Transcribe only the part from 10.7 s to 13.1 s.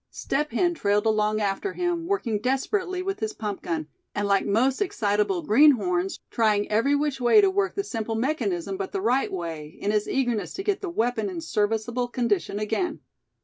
the weapon in serviceable condition again.